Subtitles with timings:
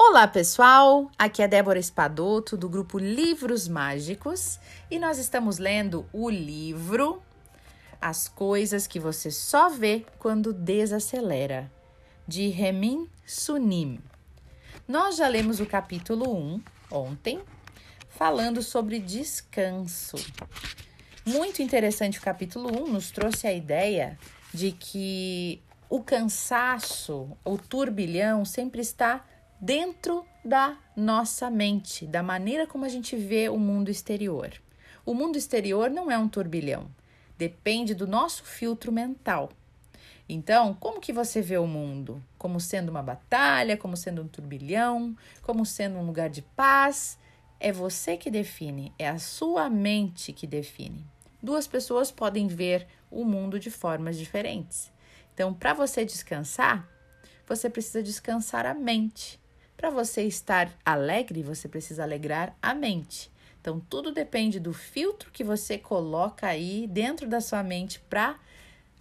[0.00, 1.10] Olá, pessoal!
[1.18, 7.20] Aqui é Débora Espadoto do grupo Livros Mágicos e nós estamos lendo o livro
[8.00, 11.70] As Coisas que Você Só Vê Quando Desacelera,
[12.28, 13.98] de Remin Sunim.
[14.86, 16.62] Nós já lemos o capítulo 1
[16.92, 17.40] ontem,
[18.08, 20.16] falando sobre descanso.
[21.26, 24.16] Muito interessante o capítulo 1, nos trouxe a ideia
[24.54, 29.24] de que o cansaço, o turbilhão sempre está
[29.60, 34.52] dentro da nossa mente, da maneira como a gente vê o mundo exterior.
[35.04, 36.88] O mundo exterior não é um turbilhão,
[37.36, 39.50] depende do nosso filtro mental.
[40.28, 42.22] Então, como que você vê o mundo?
[42.36, 47.18] Como sendo uma batalha, como sendo um turbilhão, como sendo um lugar de paz?
[47.58, 51.04] É você que define, é a sua mente que define.
[51.42, 54.92] Duas pessoas podem ver o mundo de formas diferentes.
[55.32, 56.86] Então, para você descansar,
[57.46, 59.40] você precisa descansar a mente.
[59.78, 63.30] Para você estar alegre, você precisa alegrar a mente.
[63.60, 68.36] Então, tudo depende do filtro que você coloca aí dentro da sua mente para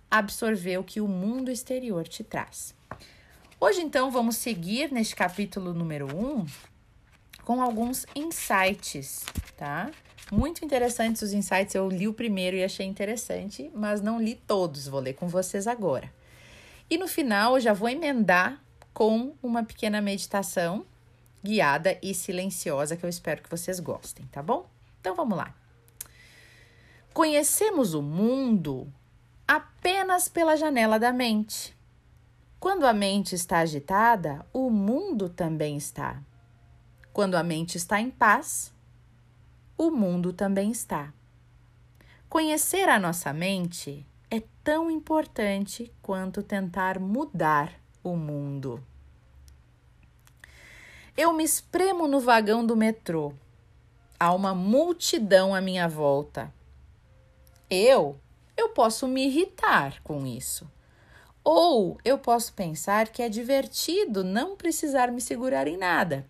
[0.09, 2.75] absorver o que o mundo exterior te traz.
[3.59, 6.45] Hoje, então, vamos seguir neste capítulo número 1 um,
[7.43, 9.25] com alguns insights,
[9.57, 9.89] tá?
[10.31, 11.73] Muito interessantes os insights.
[11.73, 14.87] Eu li o primeiro e achei interessante, mas não li todos.
[14.87, 16.13] Vou ler com vocês agora.
[16.87, 18.61] E no final, eu já vou emendar
[18.97, 20.83] com uma pequena meditação
[21.43, 24.67] guiada e silenciosa que eu espero que vocês gostem, tá bom?
[24.99, 25.53] Então vamos lá.
[27.13, 28.91] Conhecemos o mundo
[29.47, 31.77] apenas pela janela da mente.
[32.59, 36.19] Quando a mente está agitada, o mundo também está.
[37.13, 38.73] Quando a mente está em paz,
[39.77, 41.13] o mundo também está.
[42.27, 47.71] Conhecer a nossa mente é tão importante quanto tentar mudar
[48.11, 48.83] o mundo.
[51.15, 53.33] Eu me espremo no vagão do metrô.
[54.19, 56.53] Há uma multidão à minha volta.
[57.69, 58.19] Eu,
[58.55, 60.69] eu posso me irritar com isso.
[61.43, 66.25] Ou eu posso pensar que é divertido não precisar me segurar em nada.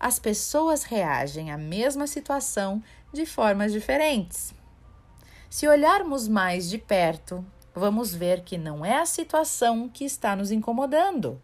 [0.00, 4.54] As pessoas reagem à mesma situação de formas diferentes.
[5.48, 10.50] Se olharmos mais de perto, vamos ver que não é a situação que está nos
[10.50, 11.42] incomodando,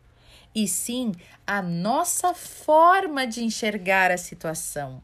[0.55, 1.13] e sim
[1.47, 5.03] a nossa forma de enxergar a situação.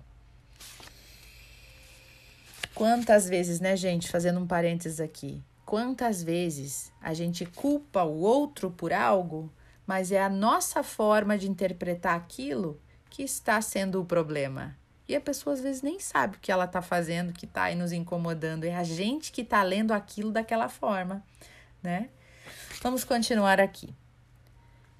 [2.75, 8.70] Quantas vezes, né, gente, fazendo um parênteses aqui, quantas vezes a gente culpa o outro
[8.70, 9.50] por algo,
[9.87, 14.76] mas é a nossa forma de interpretar aquilo que está sendo o problema.
[15.09, 17.77] E a pessoa às vezes nem sabe o que ela está fazendo, que está aí
[17.77, 18.65] nos incomodando.
[18.65, 21.22] É a gente que está lendo aquilo daquela forma,
[21.83, 22.09] né?
[22.83, 23.94] Vamos continuar aqui.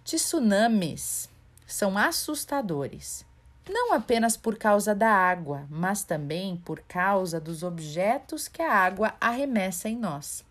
[0.05, 1.28] Tsunamis
[1.67, 3.27] são assustadores,
[3.69, 9.15] não apenas por causa da água, mas também por causa dos objetos que a água
[9.21, 10.44] arremessa em nós.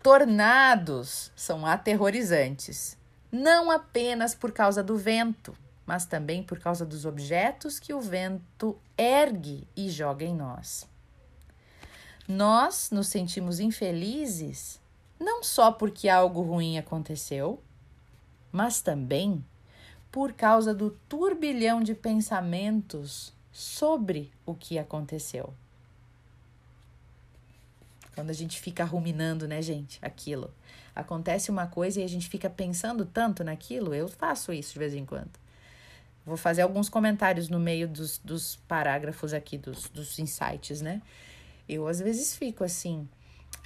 [0.00, 2.96] Tornados são aterrorizantes,
[3.32, 5.56] não apenas por causa do vento,
[5.86, 10.88] mas também por causa dos objetos que o vento ergue e joga em nós.
[12.26, 14.80] Nós nos sentimos infelizes
[15.20, 17.62] não só porque algo ruim aconteceu,
[18.50, 19.44] mas também
[20.10, 25.52] por causa do turbilhão de pensamentos sobre o que aconteceu.
[28.14, 30.52] Quando a gente fica ruminando, né, gente, aquilo.
[30.94, 34.94] Acontece uma coisa e a gente fica pensando tanto naquilo, eu faço isso de vez
[34.94, 35.43] em quando.
[36.26, 41.02] Vou fazer alguns comentários no meio dos, dos parágrafos aqui, dos, dos insights, né?
[41.68, 43.08] Eu às vezes fico assim.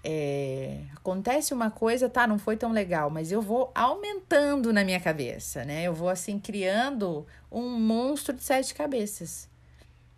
[0.04, 5.00] É, acontece uma coisa, tá, não foi tão legal, mas eu vou aumentando na minha
[5.00, 5.84] cabeça, né?
[5.84, 9.48] Eu vou assim criando um monstro de sete cabeças,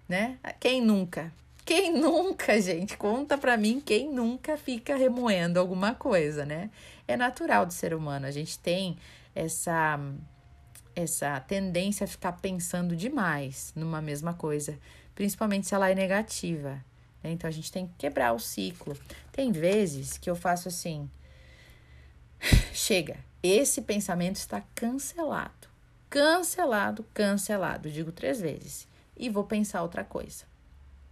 [0.08, 0.38] né?
[0.58, 1.32] Quem nunca?
[1.64, 2.96] Quem nunca, gente?
[2.96, 6.70] Conta pra mim quem nunca fica remoendo alguma coisa, né?
[7.08, 8.98] É natural do ser humano, a gente tem
[9.34, 9.98] essa
[10.94, 14.78] essa tendência a ficar pensando demais numa mesma coisa,
[15.14, 16.82] principalmente se ela é negativa.
[17.22, 17.32] Né?
[17.32, 18.96] Então a gente tem que quebrar o ciclo.
[19.32, 21.08] Tem vezes que eu faço assim:
[22.72, 25.68] chega, esse pensamento está cancelado.
[26.08, 27.90] Cancelado, cancelado.
[27.90, 28.88] Digo três vezes.
[29.16, 30.44] E vou pensar outra coisa.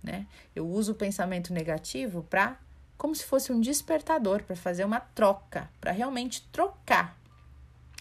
[0.02, 0.26] Né?
[0.54, 2.58] Eu uso o pensamento negativo para
[2.96, 7.16] como se fosse um despertador para fazer uma troca, para realmente trocar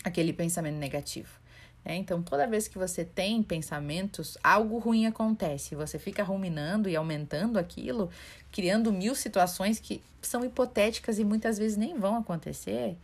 [0.03, 1.39] aquele pensamento negativo.
[1.89, 5.73] É, então, toda vez que você tem pensamentos, algo ruim acontece.
[5.73, 8.09] Você fica ruminando e aumentando aquilo,
[8.51, 12.97] criando mil situações que são hipotéticas e muitas vezes nem vão acontecer.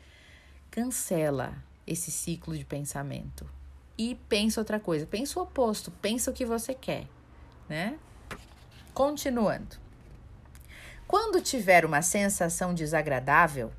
[0.70, 1.54] Cancela.
[1.88, 3.50] esse ciclo de pensamento.
[3.98, 7.08] E pensa outra coisa, pensa o oposto, pensa o que você quer,
[7.70, 7.98] né?
[8.94, 9.78] Continuando.
[11.08, 13.72] Quando tiver uma sensação desagradável,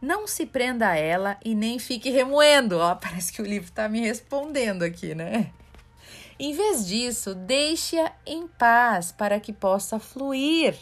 [0.00, 2.78] não se prenda a ela e nem fique remoendo.
[2.78, 5.52] Ó, parece que o livro está me respondendo aqui, né?
[6.38, 10.74] Em vez disso, deixe-a em paz para que possa fluir.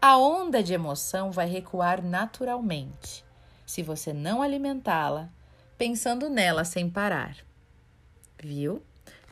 [0.00, 3.24] A onda de emoção vai recuar naturalmente,
[3.66, 5.28] se você não alimentá-la,
[5.76, 7.36] pensando nela sem parar.
[8.40, 8.82] Viu?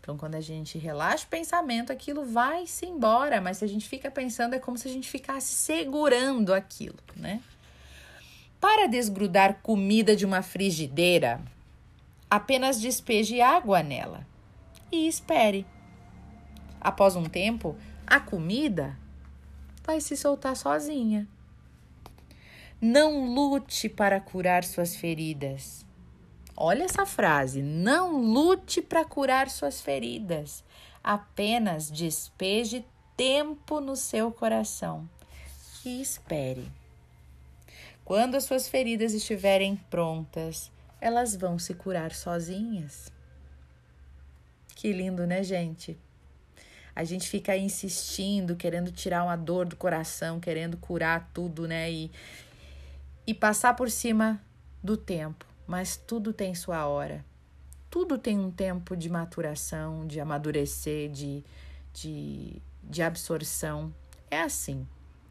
[0.01, 3.89] Então, quando a gente relaxa o pensamento, aquilo vai se embora, mas se a gente
[3.89, 7.41] fica pensando, é como se a gente ficasse segurando aquilo, né?
[8.63, 11.41] Para desgrudar comida de uma frigideira,
[12.31, 14.25] apenas despeje água nela
[14.93, 15.67] e espere.
[16.81, 17.75] Após um tempo,
[18.07, 18.97] a comida
[19.83, 21.27] vai se soltar sozinha.
[22.81, 25.85] Não lute para curar suas feridas.
[26.57, 30.63] Olha essa frase: não lute para curar suas feridas.
[31.03, 32.87] Apenas despeje
[33.17, 35.11] tempo no seu coração
[35.85, 36.71] e espere.
[38.05, 40.71] Quando as suas feridas estiverem prontas,
[41.01, 43.13] elas vão se curar sozinhas.
[44.75, 45.97] Que lindo, né, gente?
[46.95, 51.91] A gente fica insistindo, querendo tirar uma dor do coração, querendo curar tudo, né?
[51.91, 52.11] E,
[53.27, 54.43] e passar por cima
[54.83, 55.47] do tempo.
[55.67, 57.25] Mas tudo tem sua hora.
[57.89, 61.45] Tudo tem um tempo de maturação, de amadurecer, de,
[61.95, 63.95] de, de absorção.
[64.31, 64.87] É assim.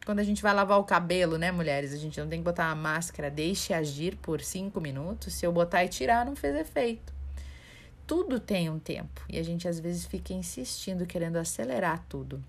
[0.05, 1.93] Quando a gente vai lavar o cabelo, né, mulheres?
[1.93, 5.33] A gente não tem que botar uma máscara, deixe agir por cinco minutos.
[5.33, 7.13] Se eu botar e tirar, não fez efeito.
[8.07, 12.43] Tudo tem um tempo e a gente às vezes fica insistindo, querendo acelerar tudo.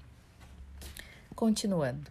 [1.36, 2.10] Continuando.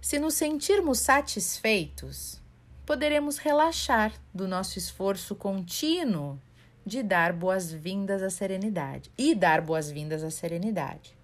[0.00, 2.40] Se nos sentirmos satisfeitos,
[2.84, 6.38] poderemos relaxar do nosso esforço contínuo
[6.84, 11.16] de dar boas-vindas à serenidade e dar boas-vindas à serenidade.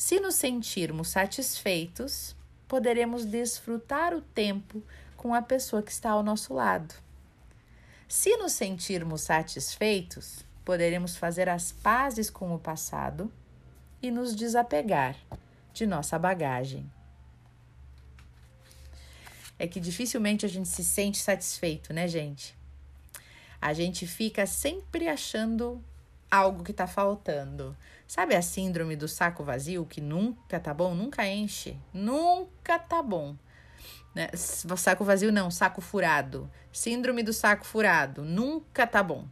[0.00, 2.34] Se nos sentirmos satisfeitos,
[2.66, 4.82] poderemos desfrutar o tempo
[5.14, 6.94] com a pessoa que está ao nosso lado.
[8.08, 13.30] Se nos sentirmos satisfeitos, poderemos fazer as pazes com o passado
[14.00, 15.16] e nos desapegar
[15.74, 16.90] de nossa bagagem.
[19.58, 22.56] É que dificilmente a gente se sente satisfeito, né, gente?
[23.60, 25.84] A gente fica sempre achando
[26.30, 27.76] algo que está faltando.
[28.10, 31.76] Sabe a síndrome do saco vazio, que nunca tá bom, nunca enche?
[31.94, 33.36] Nunca tá bom.
[34.12, 34.28] Né?
[34.34, 36.50] Saco vazio não, saco furado.
[36.72, 39.28] Síndrome do saco furado, nunca tá bom.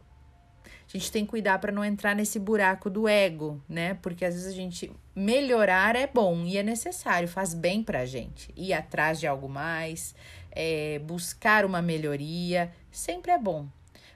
[0.63, 3.95] A gente tem que cuidar para não entrar nesse buraco do ego, né?
[3.95, 8.49] Porque às vezes a gente melhorar é bom e é necessário, faz bem pra gente.
[8.55, 10.15] Ir atrás de algo mais,
[10.53, 13.67] é, buscar uma melhoria, sempre é bom.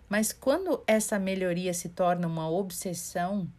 [0.07, 3.51] Mas quando essa melhoria se torna uma obsessão,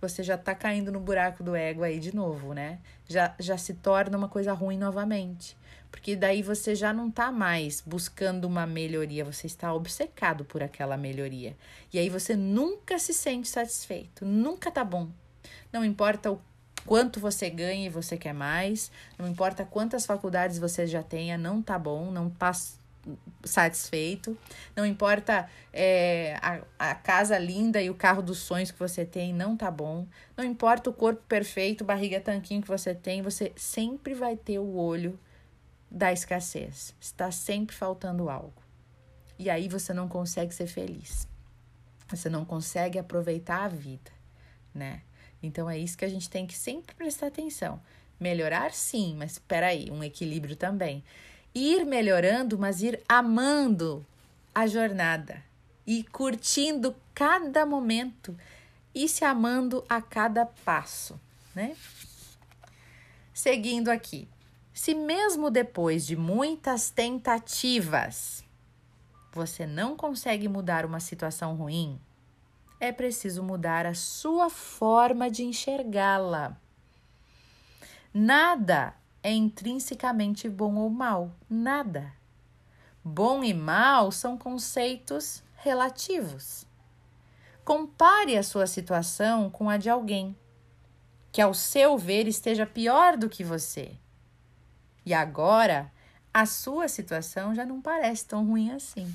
[0.00, 2.78] você já tá caindo no buraco do ego aí de novo, né?
[3.06, 5.56] Já, já se torna uma coisa ruim novamente.
[5.90, 10.96] Porque daí você já não tá mais buscando uma melhoria, você está obcecado por aquela
[10.96, 11.56] melhoria.
[11.92, 15.08] E aí você nunca se sente satisfeito, nunca tá bom.
[15.72, 16.40] Não importa o
[16.84, 21.60] quanto você ganha e você quer mais, não importa quantas faculdades você já tenha, não
[21.60, 22.78] tá bom, não passa
[23.44, 24.36] satisfeito.
[24.76, 29.32] Não importa é, a, a casa linda e o carro dos sonhos que você tem,
[29.32, 30.06] não tá bom.
[30.36, 34.76] Não importa o corpo perfeito, barriga tanquinho que você tem, você sempre vai ter o
[34.76, 35.18] olho
[35.90, 36.94] da escassez.
[37.00, 38.62] Está sempre faltando algo.
[39.38, 41.28] E aí você não consegue ser feliz.
[42.08, 44.10] Você não consegue aproveitar a vida,
[44.74, 45.02] né?
[45.42, 47.80] Então é isso que a gente tem que sempre prestar atenção.
[48.18, 51.04] Melhorar sim, mas espera aí, um equilíbrio também
[51.54, 54.04] ir melhorando, mas ir amando
[54.54, 55.42] a jornada
[55.86, 58.36] e curtindo cada momento
[58.94, 61.20] e se amando a cada passo,
[61.54, 61.76] né?
[63.32, 64.28] Seguindo aqui.
[64.72, 68.44] Se mesmo depois de muitas tentativas
[69.32, 72.00] você não consegue mudar uma situação ruim,
[72.80, 76.56] é preciso mudar a sua forma de enxergá-la.
[78.12, 78.94] Nada
[79.28, 81.30] é intrinsecamente bom ou mal.
[81.50, 82.10] Nada.
[83.04, 86.66] Bom e mal são conceitos relativos.
[87.62, 90.34] Compare a sua situação com a de alguém
[91.30, 93.92] que, ao seu ver, esteja pior do que você.
[95.04, 95.92] E agora,
[96.32, 99.14] a sua situação já não parece tão ruim assim.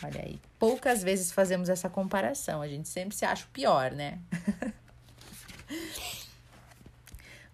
[0.00, 4.20] Olha aí, poucas vezes fazemos essa comparação, a gente sempre se acha o pior, né?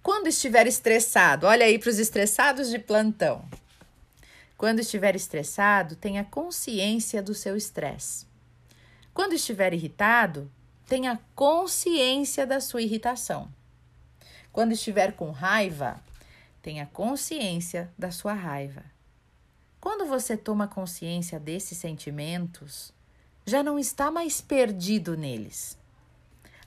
[0.08, 3.46] Quando estiver estressado, olha aí para os estressados de plantão.
[4.56, 8.26] Quando estiver estressado, tenha consciência do seu estresse.
[9.12, 10.50] Quando estiver irritado,
[10.86, 13.52] tenha consciência da sua irritação.
[14.50, 16.02] Quando estiver com raiva,
[16.62, 18.84] tenha consciência da sua raiva.
[19.78, 22.94] Quando você toma consciência desses sentimentos,
[23.44, 25.76] já não está mais perdido neles.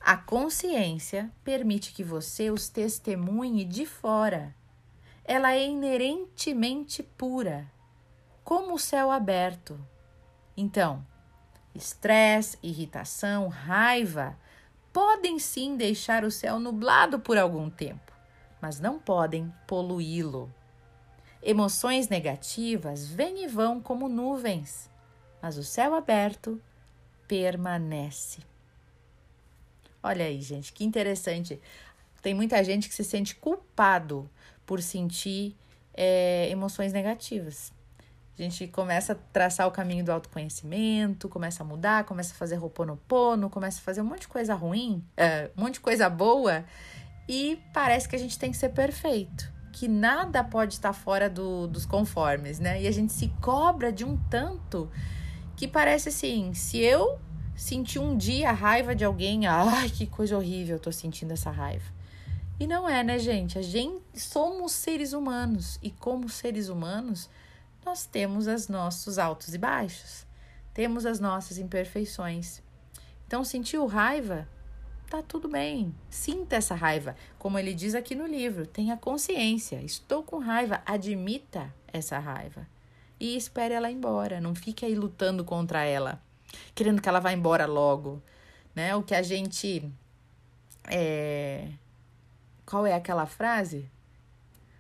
[0.04, 4.56] A consciência permite que você os testemunhe de fora.
[5.24, 7.72] Ela é inerentemente pura,
[8.44, 9.80] como o céu aberto.
[10.58, 11.06] Então,
[11.76, 14.36] estresse, irritação, raiva
[14.92, 18.12] podem sim deixar o céu nublado por algum tempo,
[18.60, 20.52] mas não podem poluí-lo.
[21.44, 24.90] Emoções negativas vêm e vão como nuvens,
[25.40, 26.60] mas o céu aberto
[27.28, 28.51] permanece.
[30.04, 31.60] Olha aí, gente, que interessante.
[32.22, 34.30] Tem muita gente que se sente culpado
[34.66, 35.56] por sentir
[35.94, 37.72] é, emoções negativas.
[38.38, 42.56] A gente começa a traçar o caminho do autoconhecimento, começa a mudar, começa a fazer
[42.56, 46.66] roponopono, começa a fazer um monte de coisa ruim, é, um monte de coisa boa,
[47.28, 51.68] e parece que a gente tem que ser perfeito, que nada pode estar fora do,
[51.68, 52.82] dos conformes, né?
[52.82, 54.90] E a gente se cobra de um tanto
[55.56, 57.20] que parece assim: se eu
[57.62, 61.52] sentir um dia a raiva de alguém, ai, que coisa horrível, eu tô sentindo essa
[61.52, 61.86] raiva.
[62.60, 63.58] E não é, né, gente?
[63.60, 67.30] A gente somos seres humanos e como seres humanos,
[67.86, 70.26] nós temos os nossos altos e baixos.
[70.74, 72.64] Temos as nossas imperfeições.
[73.28, 74.48] Então, sentiu raiva?
[75.08, 75.94] Tá tudo bem.
[76.10, 77.16] Sinta essa raiva.
[77.38, 79.82] Como ele diz aqui no livro, tenha consciência.
[79.84, 80.82] Estou com raiva.
[80.84, 82.68] Admita essa raiva.
[83.20, 84.42] E espere ela embora.
[84.42, 86.20] Não fique aí lutando contra ela
[86.74, 88.22] querendo que ela vá embora logo,
[88.76, 88.96] né?
[88.96, 89.92] O que a gente
[90.86, 91.70] é...
[92.66, 93.90] qual é aquela frase?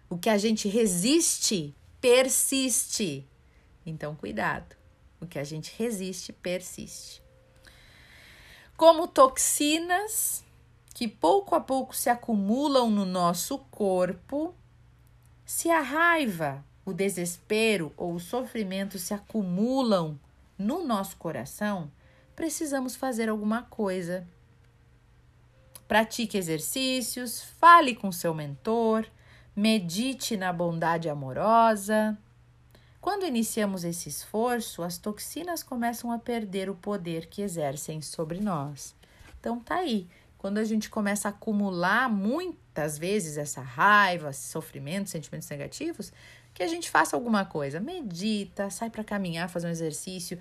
[0.09, 3.27] O que a gente resiste persiste.
[3.85, 4.75] Então cuidado.
[5.19, 7.21] O que a gente resiste persiste.
[8.75, 10.43] Como toxinas
[10.93, 14.53] que pouco a pouco se acumulam no nosso corpo,
[15.45, 20.19] se a raiva, o desespero ou o sofrimento se acumulam
[20.61, 21.91] no nosso coração,
[22.35, 24.27] precisamos fazer alguma coisa.
[25.87, 29.05] Pratique exercícios, fale com seu mentor,
[29.55, 32.17] medite na bondade amorosa.
[33.01, 38.95] Quando iniciamos esse esforço, as toxinas começam a perder o poder que exercem sobre nós.
[39.39, 40.07] Então tá aí.
[40.37, 46.11] Quando a gente começa a acumular muitas vezes essa raiva, sofrimento, sentimentos negativos,
[46.53, 47.79] que a gente faça alguma coisa.
[47.79, 50.37] Medita, sai para caminhar, fazer um exercício,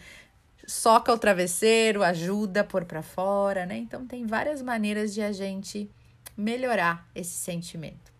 [0.67, 3.79] soca o travesseiro, ajuda a pôr para fora, né?
[3.79, 5.91] Então tem várias maneiras de a gente
[6.37, 8.11] melhorar esse sentimento.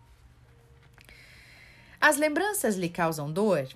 [1.99, 3.67] As lembranças lhe causam dor?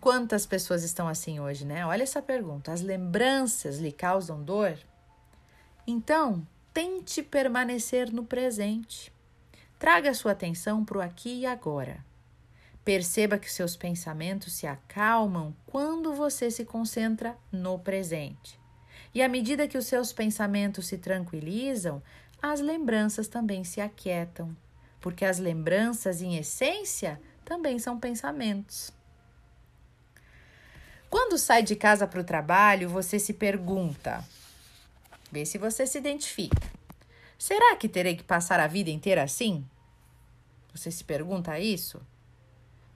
[0.00, 1.86] Quantas pessoas estão assim hoje, né?
[1.86, 2.72] Olha essa pergunta.
[2.72, 4.76] As lembranças lhe causam dor?
[5.86, 9.12] Então, tente permanecer no presente.
[9.78, 12.04] Traga sua atenção para o aqui e agora.
[12.84, 18.60] Perceba que seus pensamentos se acalmam quando você se concentra no presente.
[19.14, 22.02] E à medida que os seus pensamentos se tranquilizam,
[22.42, 24.54] as lembranças também se aquietam,
[25.00, 28.92] porque as lembranças, em essência, também são pensamentos.
[31.08, 34.22] Quando sai de casa para o trabalho, você se pergunta:
[35.30, 36.70] vê se você se identifica.
[37.38, 39.64] Será que terei que passar a vida inteira assim?
[40.74, 42.00] Você se pergunta isso?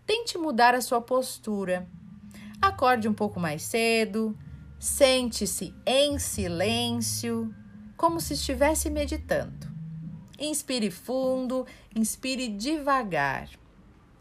[0.09, 1.87] Tente mudar a sua postura.
[2.63, 4.35] Acorde um pouco mais cedo,
[4.81, 7.55] sente-se em silêncio,
[7.95, 9.69] como se estivesse meditando.
[10.39, 13.51] Inspire fundo, inspire devagar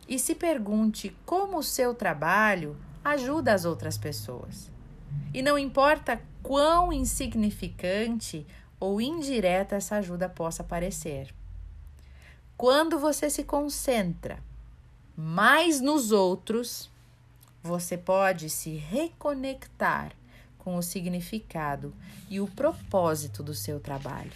[0.09, 4.69] e se pergunte como o seu trabalho ajuda as outras pessoas.
[5.33, 8.45] E não importa quão insignificante
[8.77, 11.33] ou indireta essa ajuda possa parecer.
[12.57, 14.45] Quando você se concentra
[15.19, 16.91] mais nos outros,
[17.63, 20.11] você pode se reconectar
[20.59, 21.91] com o significado
[22.29, 24.31] e o propósito do seu trabalho.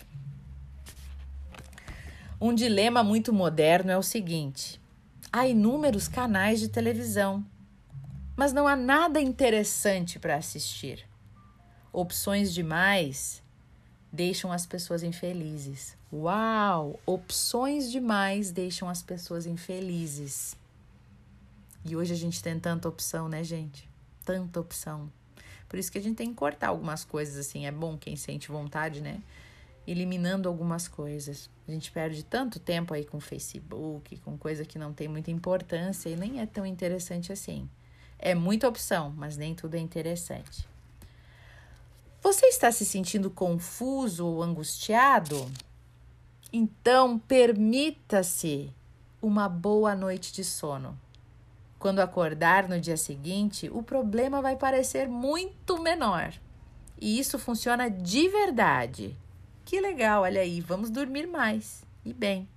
[2.40, 4.82] Um dilema muito moderno é o seguinte:
[5.32, 7.46] há inúmeros canais de televisão,
[8.36, 11.08] mas não há nada interessante para assistir.
[11.94, 13.44] Opções demais
[14.12, 15.96] deixam as pessoas infelizes.
[16.12, 17.00] Uau!
[17.06, 20.60] Opções demais deixam as pessoas infelizes.
[21.84, 23.90] E hoje a gente tem tanta opção, né, gente?
[24.24, 25.12] Tanta opção.
[25.68, 27.66] Por isso que a gente tem que cortar algumas coisas assim.
[27.66, 29.22] É bom quem sente vontade, né?
[29.86, 31.50] eliminando algumas coisas.
[31.68, 36.10] A gente perde tanto tempo aí com Facebook, com coisa que não tem muita importância
[36.10, 37.70] e nem é tão interessante assim.
[38.20, 40.68] É muita opção, mas nem tudo é interessante.
[42.22, 45.52] Você está se sentindo confuso ou angustiado?
[46.54, 48.70] Então, permita-se
[49.22, 50.98] uma boa noite de sono.
[51.82, 56.32] Quando acordar no dia seguinte, o problema vai parecer muito menor.
[57.02, 59.18] E isso funciona de verdade.
[59.66, 62.48] Que legal, olha aí, vamos dormir mais e bem.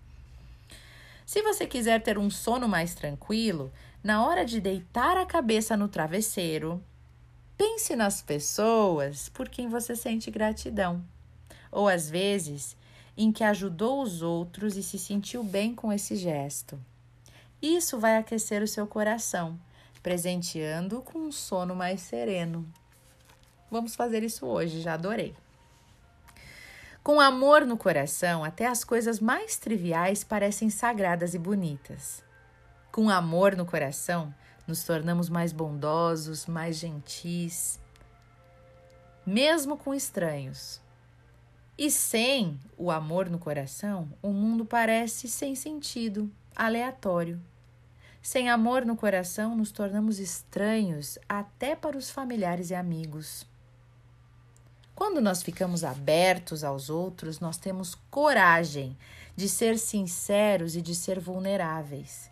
[1.24, 5.88] Se você quiser ter um sono mais tranquilo, na hora de deitar a cabeça no
[5.88, 6.84] travesseiro,
[7.56, 11.02] pense nas pessoas por quem você sente gratidão,
[11.72, 12.76] ou às vezes
[13.16, 16.78] em que ajudou os outros e se sentiu bem com esse gesto.
[17.64, 19.58] Isso vai aquecer o seu coração,
[20.02, 22.70] presenteando com um sono mais sereno.
[23.70, 25.34] Vamos fazer isso hoje, já adorei.
[27.02, 32.22] Com amor no coração, até as coisas mais triviais parecem sagradas e bonitas.
[32.92, 34.34] Com amor no coração,
[34.66, 37.80] nos tornamos mais bondosos, mais gentis,
[39.24, 40.82] mesmo com estranhos.
[41.78, 47.40] E sem o amor no coração, o mundo parece sem sentido, aleatório.
[48.24, 53.46] Sem amor no coração, nos tornamos estranhos até para os familiares e amigos.
[54.94, 58.96] Quando nós ficamos abertos aos outros, nós temos coragem
[59.36, 62.30] de ser sinceros e de ser vulneráveis.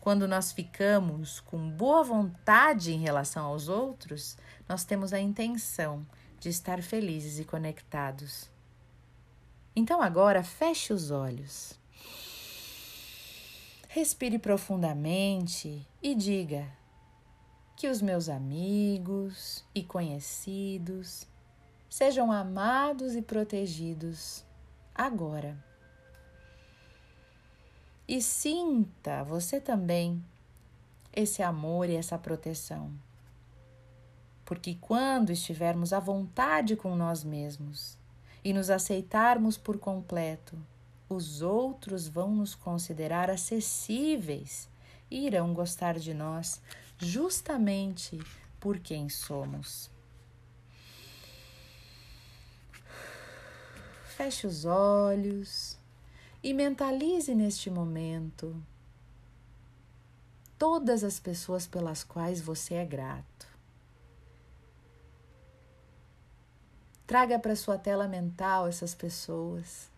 [0.00, 6.06] Quando nós ficamos com boa vontade em relação aos outros, nós temos a intenção
[6.40, 8.48] de estar felizes e conectados.
[9.76, 11.78] Então agora feche os olhos.
[13.96, 16.70] Respire profundamente e diga
[17.74, 21.26] que os meus amigos e conhecidos
[21.88, 24.44] sejam amados e protegidos
[24.94, 25.56] agora.
[28.06, 30.22] E sinta você também
[31.10, 32.92] esse amor e essa proteção.
[34.44, 37.96] Porque quando estivermos à vontade com nós mesmos
[38.44, 40.54] e nos aceitarmos por completo,
[41.08, 44.68] os outros vão nos considerar acessíveis
[45.10, 46.60] e irão gostar de nós
[46.98, 48.18] justamente
[48.58, 49.90] por quem somos.
[54.16, 55.78] Feche os olhos
[56.42, 58.60] e mentalize neste momento
[60.58, 63.46] todas as pessoas pelas quais você é grato.
[67.06, 69.88] Traga para sua tela mental essas pessoas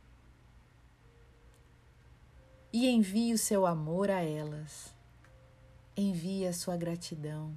[2.79, 4.95] e envie o seu amor a elas.
[5.97, 7.53] Envie a sua gratidão.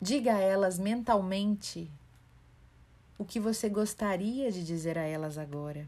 [0.00, 1.90] Diga a elas mentalmente
[3.18, 5.86] o que você gostaria de dizer a elas agora.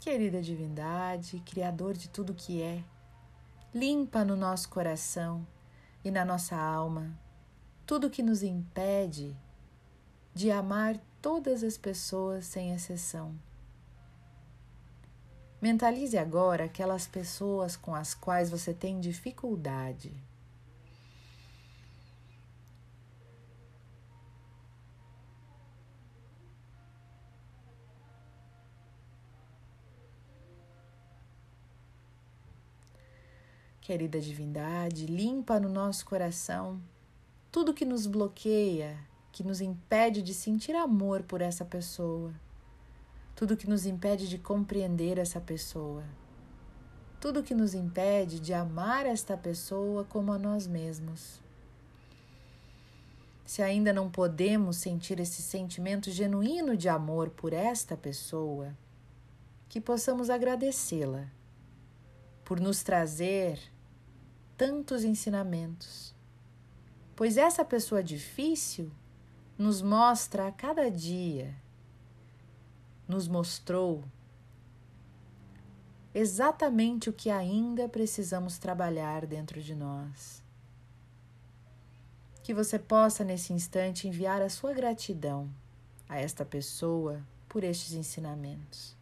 [0.00, 2.82] Querida divindade, Criador de tudo que é,
[3.74, 5.46] limpa no nosso coração
[6.02, 7.14] e na nossa alma
[7.84, 9.36] tudo que nos impede
[10.32, 13.38] de amar todas as pessoas sem exceção.
[15.60, 20.14] Mentalize agora aquelas pessoas com as quais você tem dificuldade
[33.90, 36.80] Querida divindade, limpa no nosso coração
[37.50, 38.96] tudo que nos bloqueia,
[39.32, 42.32] que nos impede de sentir amor por essa pessoa,
[43.34, 46.04] tudo que nos impede de compreender essa pessoa,
[47.20, 51.42] tudo que nos impede de amar esta pessoa como a nós mesmos.
[53.44, 58.72] Se ainda não podemos sentir esse sentimento genuíno de amor por esta pessoa,
[59.68, 61.26] que possamos agradecê-la
[62.44, 63.60] por nos trazer
[64.60, 66.14] tantos ensinamentos.
[67.16, 68.92] Pois essa pessoa difícil
[69.56, 71.56] nos mostra a cada dia,
[73.08, 74.04] nos mostrou
[76.12, 80.44] exatamente o que ainda precisamos trabalhar dentro de nós.
[82.42, 85.50] Que você possa, nesse instante, enviar a sua gratidão
[86.06, 88.94] a esta pessoa por estes ensinamentos.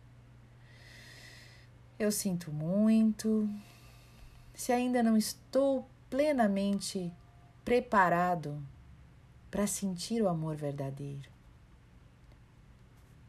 [1.99, 3.51] Eu sinto muito,
[4.59, 7.15] se ainda não estou plenamente
[7.65, 8.61] preparado
[9.53, 11.31] para sentir o amor verdadeiro.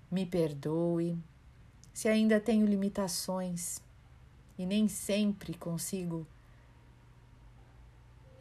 [0.10, 1.16] Me perdoe
[1.94, 3.80] se ainda tenho limitações
[4.58, 6.26] e nem sempre consigo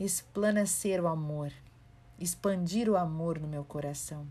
[0.00, 1.52] esplanecer o amor,
[2.18, 4.26] expandir o amor no meu coração.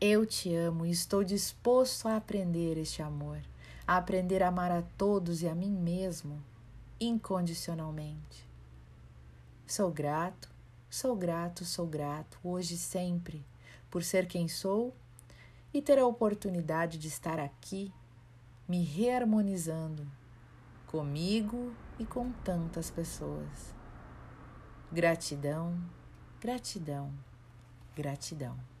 [0.00, 3.42] Eu te amo e estou disposto a aprender este amor,
[3.86, 6.42] a aprender a amar a todos e a mim mesmo
[7.04, 8.48] incondicionalmente.
[9.66, 10.50] Sou grato,
[10.90, 13.44] sou grato, sou grato, hoje e sempre,
[13.90, 14.94] por ser quem sou
[15.72, 17.92] e ter a oportunidade de estar aqui,
[18.68, 20.06] me reharmonizando
[20.86, 23.74] comigo e com tantas pessoas.
[24.92, 25.78] Gratidão,
[26.38, 27.12] gratidão,
[27.96, 28.71] gratidão.